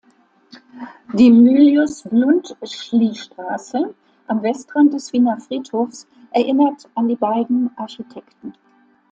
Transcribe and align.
Die 1.13 1.29
"Mylius-Bluntschli-Straße" 1.29 3.93
am 4.25 4.41
Westrand 4.41 4.95
des 4.95 5.13
Wiener 5.13 5.39
Friedhofs 5.39 6.07
erinnert 6.31 6.89
an 6.95 7.07
die 7.07 7.15
beiden 7.17 7.69
Architekten. 7.77 8.55